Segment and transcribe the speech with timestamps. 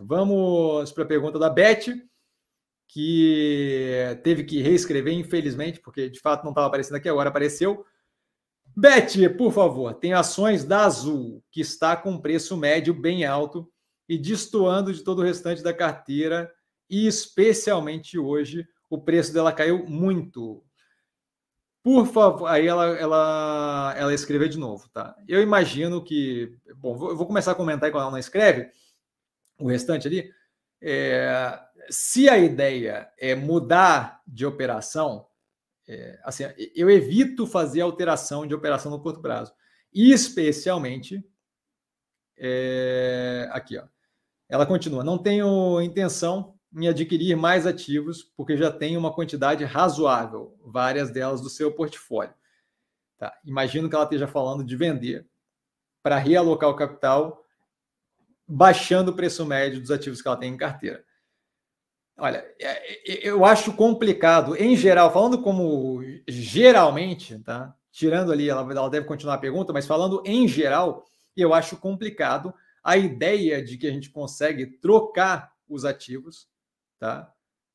[0.00, 1.86] Vamos para a pergunta da Beth,
[2.88, 7.84] que teve que reescrever, infelizmente, porque de fato não estava aparecendo aqui, agora apareceu.
[8.76, 13.70] Beth, por favor, tem ações da Azul, que está com preço médio bem alto
[14.08, 16.52] e destoando de todo o restante da carteira,
[16.88, 20.64] e especialmente hoje, o preço dela caiu muito.
[21.82, 25.16] Por favor, aí ela, ela, ela escreveu de novo, tá?
[25.26, 26.56] Eu imagino que.
[26.76, 28.70] Bom, eu vou começar a comentar quando ela não escreve,
[29.62, 30.30] o restante ali.
[30.80, 31.60] É,
[31.90, 35.26] se a ideia é mudar de operação,
[35.88, 39.52] é, assim, eu evito fazer alteração de operação no curto prazo,
[39.92, 41.24] especialmente
[42.36, 43.84] é, aqui, ó.
[44.48, 50.58] Ela continua: não tenho intenção em adquirir mais ativos, porque já tenho uma quantidade razoável,
[50.64, 52.34] várias delas do seu portfólio.
[53.18, 53.38] Tá?
[53.44, 55.28] Imagino que ela esteja falando de vender
[56.02, 57.41] para realocar o capital,
[58.54, 61.04] baixando o preço médio dos ativos que ela tem em carteira.
[62.18, 67.74] Olha, é, é, eu acho complicado, em geral, falando como geralmente, tá?
[67.90, 71.04] Tirando ali, ela, ela deve continuar a pergunta, mas falando em geral,
[71.36, 76.50] eu acho complicado a ideia de que a gente consegue trocar os ativos
[77.02, 77.34] Tá?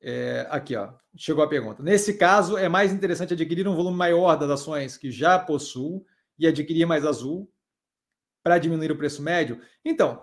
[0.00, 1.82] É, aqui, ó, chegou a pergunta.
[1.82, 6.06] Nesse caso, é mais interessante adquirir um volume maior das ações que já possuo
[6.38, 7.52] e adquirir mais azul
[8.40, 9.60] para diminuir o preço médio?
[9.84, 10.22] Então,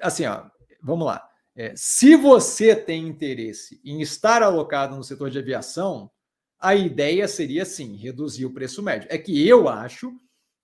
[0.00, 0.44] assim, ó,
[0.82, 1.22] vamos lá.
[1.54, 6.10] É, se você tem interesse em estar alocado no setor de aviação,
[6.58, 9.08] a ideia seria sim reduzir o preço médio.
[9.10, 10.12] É que eu acho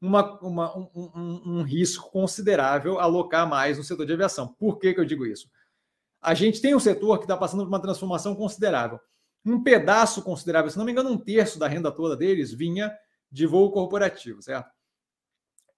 [0.01, 4.55] uma, uma um, um, um, risco considerável alocar mais no setor de aviação.
[4.55, 5.49] Por que, que eu digo isso?
[6.21, 8.99] a gente tem um setor que está passando por uma transformação considerável.
[9.45, 12.93] Um pedaço considerável, se não me engano, um terço da renda toda deles vinha
[13.31, 14.71] de voo corporativo, certo?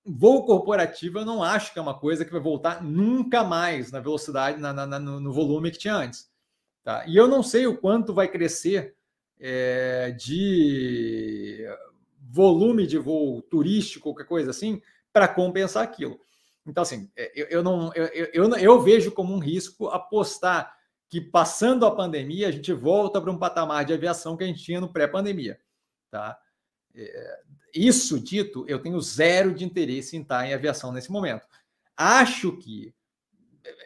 [0.05, 4.01] Voo corporativo eu não acho que é uma coisa que vai voltar nunca mais na
[4.01, 6.31] velocidade, na, na, no volume que tinha antes.
[6.83, 7.05] Tá?
[7.07, 8.95] E eu não sei o quanto vai crescer
[9.39, 11.67] é, de
[12.31, 14.81] volume de voo turístico, qualquer coisa assim,
[15.13, 16.21] para compensar aquilo.
[16.67, 20.75] Então, assim, é, eu, eu não, eu, eu, eu, vejo como um risco apostar
[21.09, 24.63] que passando a pandemia a gente volta para um patamar de aviação que a gente
[24.63, 25.59] tinha no pré-pandemia.
[26.11, 26.39] Tá?
[26.95, 27.41] É,
[27.75, 31.47] isso dito, eu tenho zero de interesse em estar em aviação nesse momento.
[31.97, 32.95] Acho que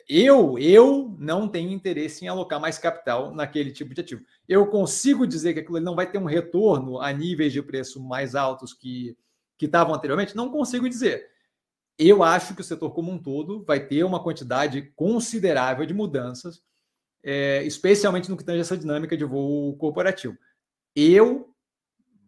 [0.09, 4.25] eu, eu não tenho interesse em alocar mais capital naquele tipo de ativo.
[4.48, 8.34] Eu consigo dizer que aquilo não vai ter um retorno a níveis de preço mais
[8.34, 9.16] altos que,
[9.59, 10.37] que estavam anteriormente?
[10.37, 11.34] Não consigo dizer
[11.98, 16.62] eu acho que o setor como um todo vai ter uma quantidade considerável de mudanças,
[17.22, 20.37] é, especialmente no que tange essa dinâmica de voo corporativo.
[20.94, 21.53] Eu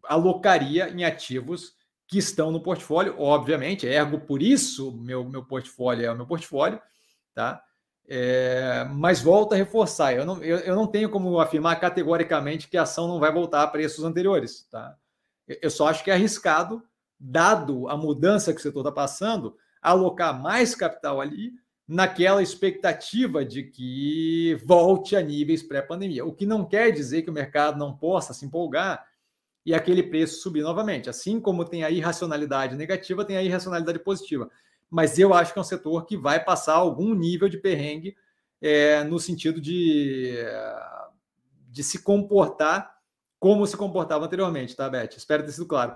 [0.07, 1.75] alocaria em ativos
[2.07, 6.81] que estão no portfólio, obviamente, ergo por isso meu, meu portfólio é o meu portfólio,
[7.33, 7.61] tá?
[8.09, 12.77] É, mas volta a reforçar, eu não, eu, eu não tenho como afirmar categoricamente que
[12.77, 14.95] a ação não vai voltar a preços anteriores, tá?
[15.61, 16.81] Eu só acho que é arriscado
[17.19, 21.53] dado a mudança que o setor está passando, alocar mais capital ali
[21.87, 26.25] naquela expectativa de que volte a níveis pré-pandemia.
[26.25, 29.05] O que não quer dizer que o mercado não possa se empolgar
[29.67, 31.09] e aquele preço subir novamente.
[31.09, 34.49] Assim como tem a irracionalidade negativa, tem a irracionalidade positiva.
[34.89, 38.15] Mas eu acho que é um setor que vai passar algum nível de perrengue
[38.61, 40.37] é, no sentido de,
[41.69, 42.95] de se comportar
[43.37, 45.17] como se comportava anteriormente, tá, Beth?
[45.17, 45.95] Espero ter sido claro